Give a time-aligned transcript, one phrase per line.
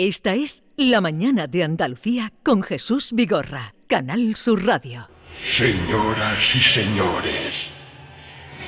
[0.00, 5.08] Esta es La Mañana de Andalucía con Jesús Vigorra, Canal Sur Radio.
[5.44, 7.72] Señoras y señores,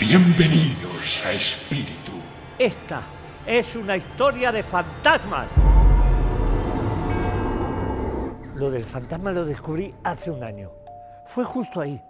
[0.01, 2.15] bienvenidos a Espíritu.
[2.59, 3.03] Esta
[3.47, 5.53] es una historia de fantasmas.
[8.57, 10.73] Lo del fantasma lo descubrí hace un año.
[11.27, 12.03] Fue justo ahí.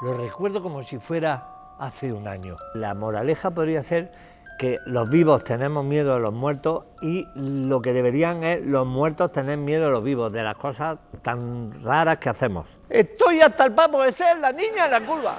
[0.00, 1.46] Lo recuerdo como si fuera
[1.78, 2.56] hace un año.
[2.72, 4.10] La moraleja podría ser
[4.58, 9.32] que los vivos tenemos miedo a los muertos y lo que deberían es los muertos
[9.32, 12.66] tener miedo a los vivos, de las cosas tan raras que hacemos.
[12.88, 15.38] Estoy hasta el papo de ser la niña en la curva.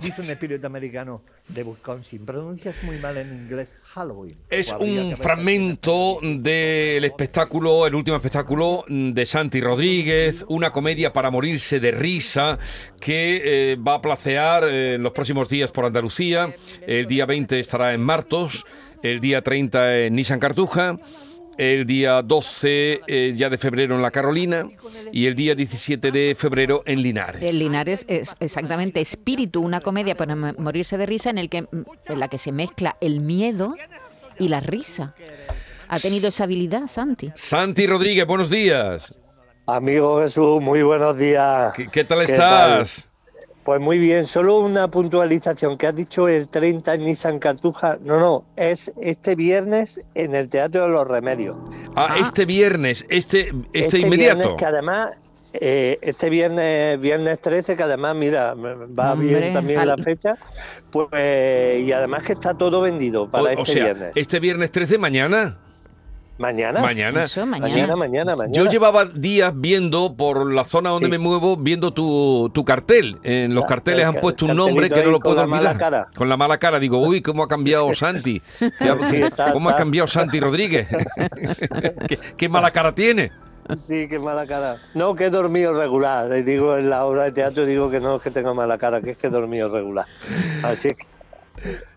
[0.00, 2.24] Dice un espíritu americano de Wisconsin.
[2.24, 4.34] Pronuncias muy mal en inglés Halloween.
[4.48, 11.80] Es un fragmento del espectáculo, el último espectáculo de Santi Rodríguez, una comedia para morirse
[11.80, 12.58] de risa
[12.98, 16.54] que eh, va a placear eh, en los próximos días por Andalucía.
[16.86, 18.64] El día 20 estará en Martos,
[19.02, 20.98] el día 30 en Nissan Cartuja
[21.58, 24.68] el día 12 eh, ya de febrero en La Carolina
[25.12, 27.42] y el día 17 de febrero en Linares.
[27.42, 31.66] En Linares es exactamente Espíritu, una comedia para morirse de risa en, el que,
[32.06, 33.74] en la que se mezcla el miedo
[34.38, 35.14] y la risa.
[35.88, 37.32] ¿Ha tenido esa habilidad, Santi?
[37.34, 39.20] Santi Rodríguez, buenos días.
[39.66, 41.72] Amigo Jesús, muy buenos días.
[41.92, 43.09] ¿Qué, tal estás?
[43.70, 47.98] Pues muy bien, solo una puntualización que has dicho el 30 en Nissan Cartuja.
[48.02, 51.56] No, no, es este viernes en el Teatro de los Remedios.
[51.94, 52.16] Ah, ah.
[52.18, 54.38] este viernes, este, este, este inmediato.
[54.38, 55.12] Viernes que además,
[55.52, 60.36] eh, este viernes, viernes 13, que además, mira, va bien también la fecha,
[60.90, 64.12] pues, y además que está todo vendido para este viernes.
[64.16, 65.58] Este viernes 13, mañana.
[66.40, 66.80] Mañana.
[66.80, 67.26] Mañana.
[67.44, 67.58] mañana.
[67.58, 72.64] Mañana, mañana, Yo llevaba días viendo por la zona donde me muevo, viendo tu, tu
[72.64, 73.18] cartel.
[73.22, 76.06] En los carteles han puesto un nombre que no lo puedo olvidar.
[76.16, 76.80] Con la mala cara.
[76.80, 78.40] Digo, uy, ¿cómo ha cambiado Santi?
[79.52, 80.88] ¿Cómo ha cambiado Santi Rodríguez?
[82.38, 83.32] ¿Qué, mala cara tiene?
[83.76, 84.78] Sí, qué mala cara.
[84.94, 86.42] No, que he dormido regular.
[86.42, 89.10] Digo, en la obra de teatro digo que no es que tenga mala cara, que
[89.10, 90.06] es que he dormido regular.
[90.62, 91.06] Así que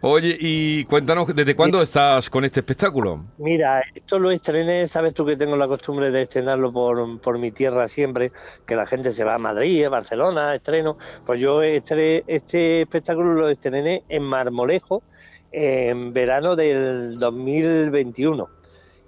[0.01, 3.23] Oye, y cuéntanos, ¿desde cuándo estás con este espectáculo?
[3.37, 7.51] Mira, esto lo estrené, sabes tú que tengo la costumbre de estrenarlo por, por mi
[7.51, 8.31] tierra siempre,
[8.65, 10.97] que la gente se va a Madrid, a Barcelona, estreno.
[11.25, 15.03] Pues yo este espectáculo lo estrené en Marmolejo
[15.51, 18.49] en verano del 2021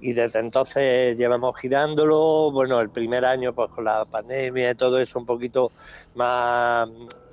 [0.01, 4.99] y desde entonces llevamos girándolo, bueno, el primer año pues con la pandemia y todo
[4.99, 5.71] eso un poquito
[6.13, 6.87] más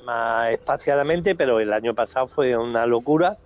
[0.05, 3.39] más espaciadamente, pero el año pasado fue una locura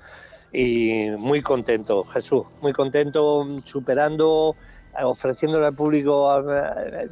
[0.53, 4.57] y muy contento, Jesús, muy contento superando,
[5.03, 6.43] ofreciéndole al público,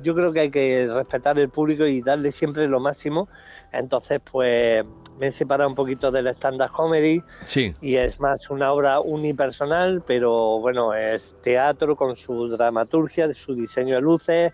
[0.02, 3.28] yo creo que hay que respetar el público y darle siempre lo máximo,
[3.72, 4.84] entonces pues
[5.18, 7.74] me he separado un poquito del stand-up comedy sí.
[7.80, 13.96] y es más una obra unipersonal, pero bueno, es teatro con su dramaturgia, su diseño
[13.96, 14.52] de luces,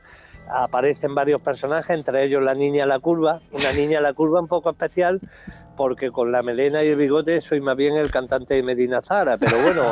[0.53, 4.71] aparecen varios personajes, entre ellos la niña la curva, una niña la curva un poco
[4.71, 5.21] especial,
[5.77, 9.39] porque con la melena y el bigote soy más bien el cantante de Medina Zara,
[9.39, 9.83] pero bueno.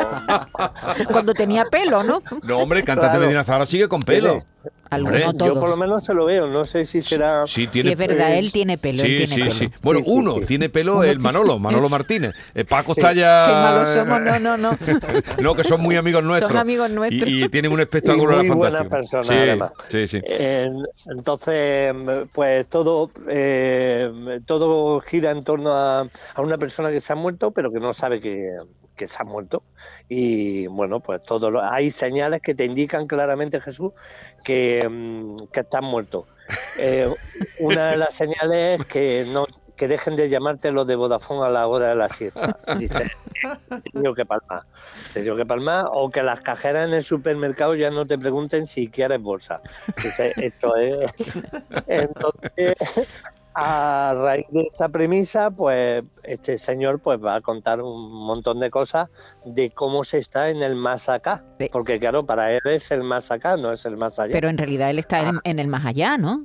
[1.11, 2.19] Cuando tenía pelo, ¿no?
[2.43, 4.41] No, hombre, el cantante de Medina Zara sigue con pelo.
[4.91, 7.47] Yo por lo menos se lo veo, no sé si será...
[7.47, 7.93] Sí, tiene...
[7.93, 9.03] es verdad, él tiene pelo.
[9.03, 9.69] Sí, sí, sí.
[9.83, 12.34] Bueno, uno tiene pelo, el Manolo, Manolo Martínez.
[12.55, 13.45] El Paco está ya...
[13.47, 14.79] Qué malos somos, no, no, no.
[15.43, 16.51] no, que son muy amigos nuestros.
[16.51, 17.31] Son amigos nuestros.
[17.31, 18.89] Y, tienen un espectáculo de la fantasía.
[18.89, 19.73] personas, además.
[19.89, 20.21] Sí, sí.
[21.11, 21.95] entonces,
[22.33, 27.50] pues todo, eh, todo gira en torno a, a una persona que se ha muerto,
[27.50, 28.56] pero que no sabe que
[28.99, 29.63] que se ha muerto.
[30.09, 33.93] Y bueno pues todo hay señales que te indican claramente Jesús
[34.45, 36.27] que, mm, que estás muerto.
[36.79, 37.13] Eh,
[37.59, 39.45] una de las señales es que no
[39.77, 43.11] que dejen de llamarte los de Vodafone a la hora de la siesta dice
[43.93, 44.63] tengo que palmar
[45.13, 48.89] tengo que palmar o que las cajeras en el supermercado ya no te pregunten si
[48.89, 49.61] quieres bolsa.
[50.37, 51.13] Esto es
[51.87, 52.77] entonces
[53.61, 58.71] a raíz de esta premisa, pues este señor pues va a contar un montón de
[58.71, 59.09] cosas
[59.45, 63.31] de cómo se está en el más acá, porque claro, para él es el más
[63.31, 64.33] acá, no es el más allá.
[64.33, 65.41] Pero en realidad él está en, ah.
[65.44, 66.44] el más allá, ¿no?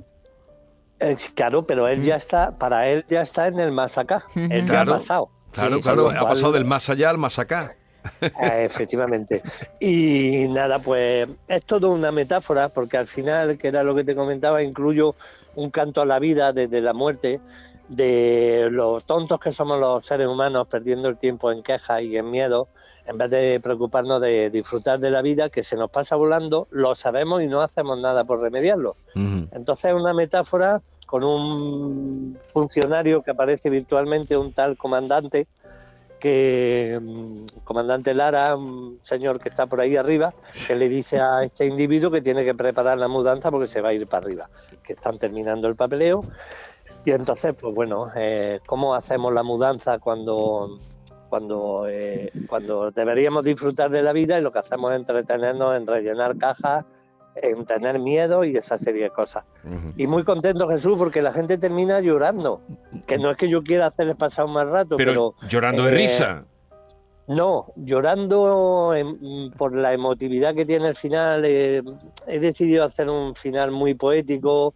[0.98, 4.66] Eh, claro, pero él ya está, para él ya está en el más acá, él
[4.66, 5.30] ya ha pasado.
[5.52, 7.76] Claro, claro, ha pasado del más allá al más acá.
[8.20, 8.30] Eh,
[8.64, 9.42] efectivamente.
[9.80, 14.14] Y nada, pues es todo una metáfora, porque al final, que era lo que te
[14.14, 15.14] comentaba, incluyo
[15.54, 17.40] un canto a la vida desde la muerte,
[17.88, 22.30] de los tontos que somos los seres humanos perdiendo el tiempo en quejas y en
[22.30, 22.68] miedo,
[23.06, 26.94] en vez de preocuparnos de disfrutar de la vida que se nos pasa volando, lo
[26.94, 28.96] sabemos y no hacemos nada por remediarlo.
[29.14, 35.46] Entonces es una metáfora con un funcionario que aparece virtualmente, un tal comandante,
[36.24, 40.32] que mm, comandante Lara, un señor que está por ahí arriba,
[40.66, 43.90] que le dice a este individuo que tiene que preparar la mudanza porque se va
[43.90, 44.48] a ir para arriba,
[44.82, 46.24] que están terminando el papeleo.
[47.04, 50.80] Y entonces, pues bueno, eh, ¿cómo hacemos la mudanza cuando,
[51.28, 55.86] cuando, eh, cuando deberíamos disfrutar de la vida y lo que hacemos es entretenernos en
[55.86, 56.86] rellenar cajas,
[57.36, 59.44] en tener miedo y esa serie de cosas?
[59.98, 62.62] Y muy contento Jesús porque la gente termina llorando,
[63.06, 65.92] que no es que yo quiera hacerles pasar un mal rato, Pero, pero llorando de
[65.92, 66.44] eh, risa.
[67.26, 71.42] no, llorando en- por la emotividad que tiene el final.
[71.44, 71.82] eh,
[72.26, 74.74] he decidido hacer un final muy poético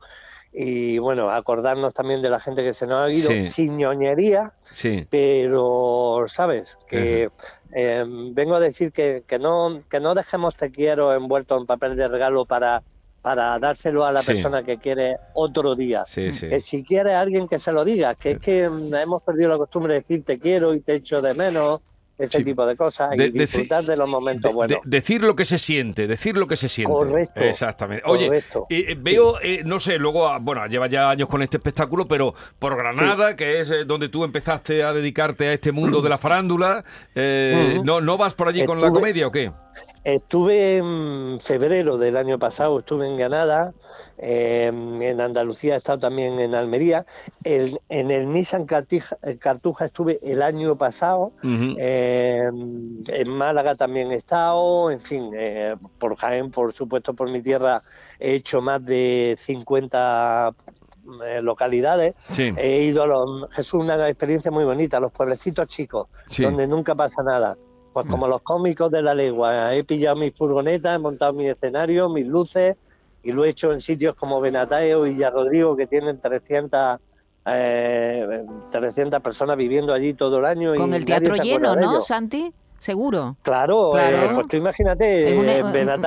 [0.53, 3.49] y bueno, acordarnos también de la gente que se nos ha ido, Sí.
[3.49, 5.07] sin ñoñería, Sí.
[5.11, 7.31] pero sabes que
[7.75, 8.03] eh,
[8.33, 12.09] vengo a decir que, que no que no dejemos te quiero envuelto en papel de
[12.09, 12.83] regalo para
[13.23, 14.27] para dárselo a la Sí.
[14.33, 16.05] persona que quiere otro día.
[16.07, 16.49] Sí, sí.
[16.49, 19.59] Que si quiere alguien que se lo diga, que es que mm, hemos perdido la
[19.59, 21.81] costumbre de decir te quiero y te echo de menos,
[22.17, 24.79] ese tipo de cosas, De- y disfrutar de los momentos De- buenos.
[24.83, 26.93] de- decir lo que se siente, decir lo que se siente.
[26.93, 27.39] Correcto.
[27.41, 28.03] Exactamente.
[28.07, 28.67] Oye, Correcto.
[28.71, 32.07] eh, eh, veo, eh, no sé, luego, ah, bueno, llevas ya años con este espectáculo,
[32.07, 36.09] pero por Granada, que es eh, donde tú empezaste a dedicarte a este mundo de
[36.09, 36.83] la farándula,
[37.15, 37.85] eh, Ujú.
[37.85, 39.53] ¿no, ¿no vas por allí con la comedia o qué?
[40.13, 43.75] Estuve en febrero del año pasado, estuve en Granada,
[44.17, 47.05] eh, en Andalucía he estado también en Almería,
[47.45, 54.11] El- en el Nissan Cartija- eh, Cartuja estuve el año pasado, eh, en Málaga también
[54.11, 57.83] he estado, en fin, eh, por Jaén, por supuesto, por mi tierra
[58.19, 60.55] he hecho más de 50
[61.27, 62.15] eh, localidades.
[62.33, 62.51] Sí.
[62.57, 66.45] He ido a los, Jesús, una experiencia muy bonita, a los pueblecitos chicos, Sí.
[66.45, 67.59] donde nunca pasa nada.
[67.99, 68.11] Pues Mm.
[68.13, 72.25] como los cómicos de la legua, he pillado mis furgonetas, he montado mi escenario, mis
[72.29, 72.77] luces,
[73.25, 77.01] y lo he hecho en sitios como Benatao y Rodrigo, que tienen 300,
[77.47, 80.77] eh, 300 personas viviendo allí todo el año.
[80.77, 82.01] Con y el teatro lleno, ¿no.
[82.01, 82.53] Santi?
[82.79, 83.37] Seguro.
[83.43, 84.17] Claro, Claro.
[84.23, 86.07] eh, pues tú imagínate, en claro,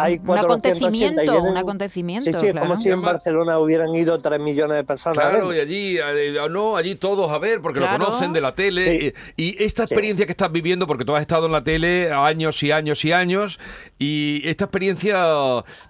[0.00, 2.68] hay un 480 y acontecimiento, vienen- un acontecimiento, Sí, sí, es claro.
[2.68, 5.18] como si en Barcelona hubieran ido 3 millones de personas.
[5.18, 7.98] a Claro, y allí, eh, no, allí todos a ver, porque Claro.
[7.98, 9.00] lo conocen de la tele.
[9.00, 9.14] Sí.
[9.36, 12.72] Y, esta experiencia que estás viviendo, porque tú has estado en la tele años y
[12.72, 13.60] años y años,
[13.98, 15.22] y esta experiencia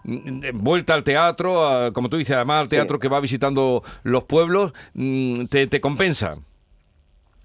[0.05, 2.77] mm, vuelta al teatro, como tú dices, además al Sí.
[2.77, 6.35] teatro que va visitando los pueblos, mm, te, te compensa.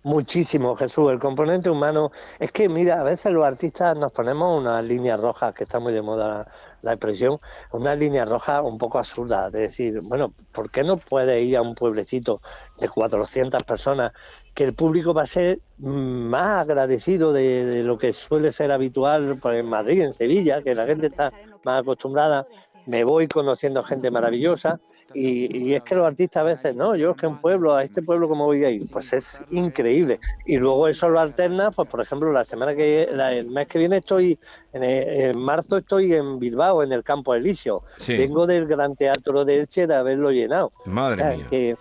[0.06, 1.12] Muchísimo, Jesús.
[1.12, 2.12] El componente humano.
[2.40, 5.94] Es que, mira, a veces los artistas nos ponemos unas líneas rojas, que está muy
[5.94, 6.48] de moda
[6.84, 7.40] la, expresión,
[7.72, 9.52] unas líneas rojas un poco absurdas.
[9.52, 12.40] De decir, bueno, ¿por qué no puedes ir a un pueblecito
[12.80, 14.12] de 400 personas
[14.54, 19.40] que el público va a ser más agradecido de, de lo que suele ser habitual
[19.42, 22.46] pues, en Madrid, en Sevilla, que la gente está más acostumbrada?
[22.88, 24.80] Me voy conociendo gente maravillosa.
[25.14, 27.84] Y, y es que los artistas a veces, no, yo es que un pueblo, a
[27.84, 30.20] este pueblo como voy a ir, pues es increíble.
[30.46, 33.78] Y luego eso lo alterna, pues por ejemplo, la semana que, la- el mes que
[33.80, 34.38] viene estoy,
[34.74, 37.84] en, en marzo estoy en Bilbao, en el Campo Elíseo.
[37.98, 38.18] Sí.
[38.18, 40.74] Vengo del Gran Teatro de Elche de haberlo llenado.
[40.86, 41.48] Madre O sea, mía.
[41.50, 41.78] que,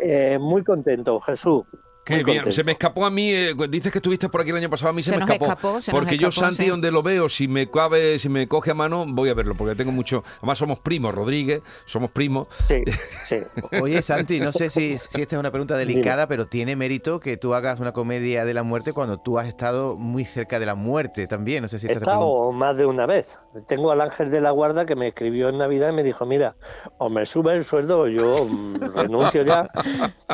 [0.00, 1.64] eh, muy contento, Jesús.
[2.04, 2.56] Qué muy bien, contento.
[2.56, 4.92] se me escapó a mí, eh, dices que estuviste por aquí el año pasado, a
[4.92, 5.44] mí se, Se me nos escapó.
[5.52, 6.68] escapó, se nos porque yo Santi sí.
[6.68, 9.76] donde lo veo, si me cabe, si me coge a mano, voy a verlo, porque
[9.76, 12.48] tengo mucho, además somos primos, Rodríguez, somos primos.
[12.66, 12.82] Sí,
[13.28, 13.36] sí.
[13.80, 17.36] Oye, Santi, no sé si, si esta es una pregunta delicada, pero tiene mérito que
[17.36, 20.74] tú hagas una comedia de la muerte cuando tú has estado muy cerca de la
[20.74, 21.62] muerte también.
[21.62, 23.38] No sé si He estado más de una vez.
[23.66, 26.56] Tengo al ángel de la guarda que me escribió en Navidad y me dijo, mira,
[26.98, 29.68] o me sube el sueldo o yo mm, renuncio ya.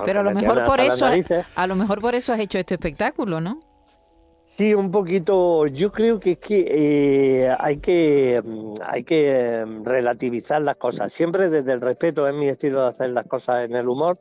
[0.05, 1.07] Pero a lo mejor por eso,
[1.55, 3.61] a lo mejor por eso has hecho este espectáculo, ¿no?
[4.59, 5.67] Sí, un poquito.
[5.69, 11.13] Yo creo que es que eh, hay que mm, hay que mm, relativizar las cosas.
[11.13, 14.19] Siempre desde el respeto es mi estilo de hacer las cosas en el humor,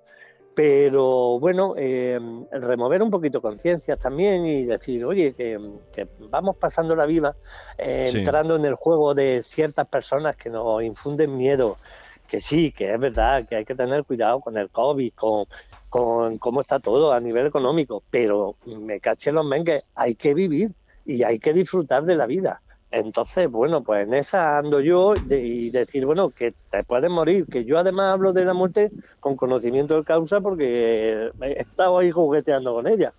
[0.58, 2.20] pero bueno, eh,
[2.52, 5.60] remover un poquito conciencias también y decir, oye, que,
[5.94, 7.36] que vamos pasando la vida
[7.78, 8.18] eh, Sí.
[8.18, 11.78] entrando en el juego de ciertas personas que nos infunden miedo.
[12.28, 15.46] Que sí, que es verdad que hay que tener cuidado con el COVID, con,
[15.90, 20.72] con cómo está todo a nivel económico, pero me caché los mengues, hay que vivir
[21.06, 22.64] y hay que disfrutar de la vida.
[22.92, 27.48] Entonces, bueno, pues en esa ando yo de- y decir, bueno, que te puedes morir,
[27.50, 32.12] que yo además hablo de la muerte con conocimiento de causa porque he estado ahí
[32.12, 33.14] jugueteando con ella.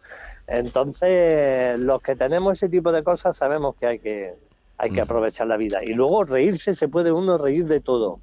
[0.47, 4.35] Entonces, los que tenemos ese tipo de cosas sabemos que hay que,
[4.79, 5.05] hay que Ujú.
[5.05, 5.85] aprovechar la vida.
[5.85, 8.23] Y luego reírse, se puede uno reír de todo.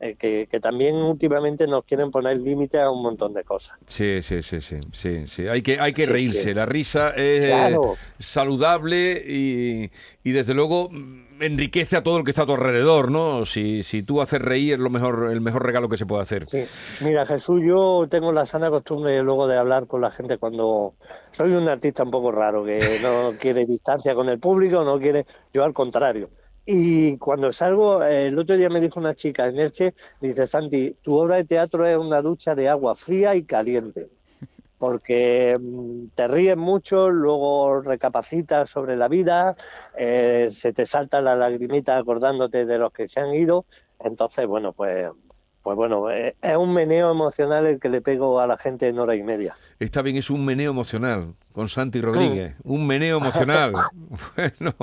[0.00, 3.76] Eh, que, que también últimamente nos quieren poner límites a un montón de cosas.
[3.86, 5.46] Sí, sí, sí, sí, sí, sí.
[5.48, 6.54] Hay que, hay que Sí, reírse.
[6.54, 7.94] La risa es Claro.
[8.18, 9.90] saludable y,
[10.24, 10.90] y desde luego
[11.40, 13.44] enriquece a todo el que está a tu alrededor, ¿no?
[13.44, 16.46] Si, si tú haces reír es lo mejor, el mejor regalo que se puede hacer.
[16.48, 16.64] Sí.
[17.00, 20.94] Mira, Jesús, yo tengo la sana costumbre luego de hablar con la gente cuando
[21.32, 25.26] soy un artista un poco raro, que no quiere distancia con el público, no quiere,
[25.52, 26.30] yo al contrario.
[26.66, 30.96] Y cuando salgo, eh, el otro día me dijo una chica en Elche, dice, Santi,
[31.02, 34.08] tu obra de teatro es una ducha de agua fría y caliente,
[34.78, 39.56] porque mm, te ríes mucho, luego recapacitas sobre la vida,
[39.96, 43.66] eh, se te salta la lagrimita acordándote de los que se han ido,
[44.00, 45.10] entonces, bueno, pues
[45.64, 48.98] pues bueno, eh, es un meneo emocional el que le pego a la gente en
[48.98, 49.56] hora y media.
[49.80, 52.54] Está bien, es un meneo emocional con Santi Rodríguez.
[52.64, 53.72] Un meneo emocional.
[54.36, 54.74] bueno,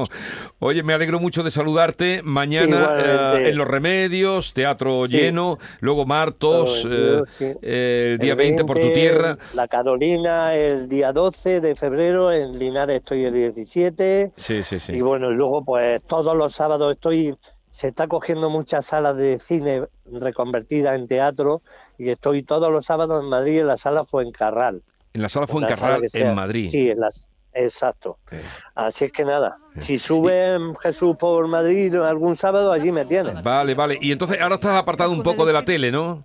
[0.58, 2.22] oye, me alegro mucho de saludarte.
[2.24, 5.18] Mañana eh, en Los Remedios, teatro Sí.
[5.18, 5.60] lleno.
[5.82, 7.46] Luego Martos, eh, sí.
[7.62, 9.38] eh, el día El 20 por tu 20, tierra.
[9.54, 14.32] La Carolina el día 12 de febrero, en Linares estoy el 17.
[14.36, 14.94] Sí, sí, sí.
[14.94, 17.36] Y bueno, y luego pues todos los sábados estoy,
[17.82, 21.64] se está cogiendo muchas salas de cine reconvertidas en teatro
[21.98, 24.84] y estoy todos los sábados en Madrid en la sala Fuencarral.
[25.14, 26.70] En la sala en la sala Fuencarral, en Madrid.
[26.70, 28.20] Sí, en las, exacto.
[28.30, 28.44] Eh,
[28.76, 33.42] Así es que nada, si sube Jesús por Madrid algún sábado, allí me tienes.
[33.42, 33.98] Vale, vale.
[34.00, 36.24] Y entonces ahora estás apartado un poco de la tele, ¿no?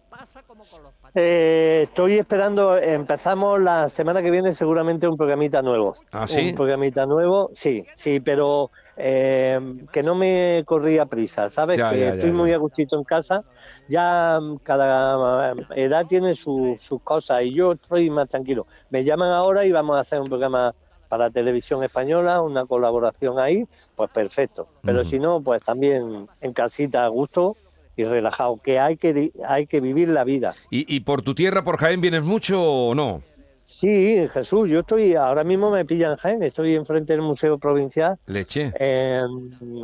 [1.14, 5.96] Eh, estoy esperando, empezamos la semana que viene seguramente un programita nuevo.
[6.12, 6.50] ¿Ah, sí?
[6.50, 9.60] Un programita nuevo, sí, sí, pero eh,
[9.92, 11.78] que no me corría prisa, ¿sabes?
[11.78, 13.44] Ya, que ya, ya, estoy muy a gustito en casa.
[13.88, 18.66] Ya mm, cada edad tiene su- sus cosas y yo estoy más tranquilo.
[18.90, 20.74] Me llaman ahora y vamos a hacer un programa
[21.08, 24.66] para televisión española, una colaboración ahí, pues perfecto.
[24.82, 27.56] Pero si no, pues también en casita a gusto
[27.96, 30.54] y relajado, que hay que, hay que vivir la vida.
[30.70, 33.22] ¿Y, y por tu tierra, por Jaén, vienes mucho o no?
[33.68, 38.16] Sí, Jesús, yo estoy, ahora mismo me pillan en Jaén, estoy enfrente del Museo Provincial
[38.26, 38.72] Leche.
[38.78, 39.22] eh,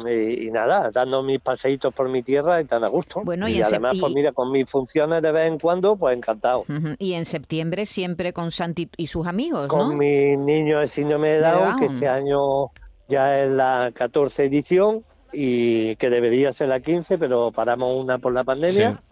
[0.06, 3.22] y, y nada, dando mis paseitos por mi tierra y tan a gusto.
[3.24, 6.64] Bueno, y además, pues mira, con mis funciones de vez en cuando, pues encantado.
[7.00, 9.96] Y en septiembre siempre con Santi y sus amigos, Con ¿no?
[9.96, 12.70] mis niños de síndrome de Down, que este año
[13.08, 18.32] ya es la 14 edición y que debería ser la 15, pero paramos una por
[18.32, 19.02] la pandemia.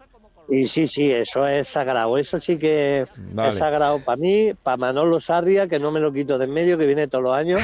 [0.49, 3.05] Y sí, sí, eso es sagrado, eso sí que
[3.49, 6.77] es sagrado para mí, para Manolo Sarria, que no me lo quito de en medio,
[6.77, 7.61] que viene todos los años.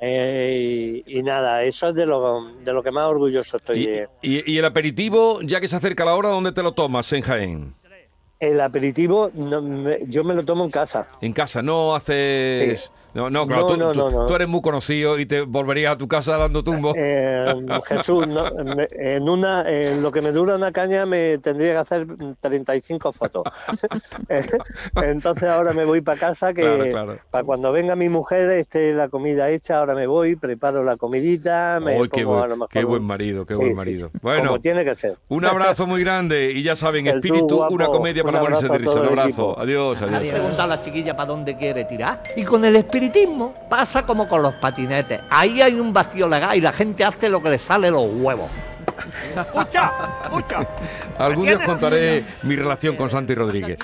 [0.00, 4.06] Eh, y, y nada, eso es de lo, de lo que más orgulloso estoy.
[4.22, 7.12] Y, y- y el aperitivo, ya que se acerca la hora, ¿dónde te lo tomas
[7.12, 7.74] en Jaén?
[8.50, 11.06] El aperitivo no, me- yo me lo tomo en casa.
[11.20, 12.90] En casa, no haces...
[13.14, 14.26] No, no, claro, No, tú, no, tú- no, no.
[14.26, 16.92] tú eres muy conocido y te volverías a tu casa dando tumbo.
[16.96, 17.54] Eh,
[17.86, 21.78] Jesús, no, me- en una, en lo que me dura una caña me tendría que
[21.78, 22.06] hacer
[22.40, 23.44] 35 fotos.
[25.02, 27.18] Entonces ahora me voy para casa que Claro, claro.
[27.30, 31.78] para cuando venga mi mujer esté la comida hecha, ahora me voy, preparo la comidita,
[31.80, 34.10] me ¡Ay, qué, buen, qué buen marido, qué Sí, buen marido!
[34.12, 35.16] sí, Bueno, como tiene que ser.
[35.28, 37.06] un abrazo muy grande y ya saben,
[37.46, 39.00] espíritu, guapo, una comedia un para morirse de risa.
[39.00, 40.22] Un abrazo, adiós, adiós.
[40.22, 42.22] Pregunta a la chiquilla para dónde quiere tirar.
[42.36, 45.20] Y con el espiritismo pasa como con los patinetes.
[45.30, 48.50] Ahí hay un vacío legal y la gente hace lo que le sale los huevos.
[49.36, 50.66] Escucha, escucha.
[51.18, 53.78] Algún día os contaré mi relación con Santi Rodríguez.